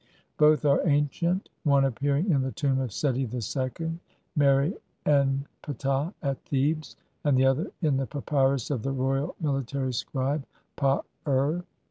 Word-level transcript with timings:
Both 0.39 0.65
are 0.65 0.81
ancient, 0.87 1.49
one 1.63 1.85
appearing 1.85 2.31
in 2.31 2.41
the 2.41 2.51
tomb 2.51 2.79
of 2.79 2.91
Seti 2.91 3.29
II 3.31 3.99
Meri 4.35 4.73
en 5.05 5.45
Ptah 5.61 6.11
at 6.23 6.43
Thebes, 6.43 6.95
and 7.23 7.37
the 7.37 7.45
other 7.45 7.71
in 7.83 7.97
the 7.97 8.07
papyrus 8.07 8.71
of 8.71 8.81
the 8.81 8.91
royal 8.93 9.35
military 9.39 9.93
scribe 9.93 10.43
Pa 10.75 11.03
ur 11.27 11.33
(Einleitung, 11.33 11.59
p. 11.61 11.65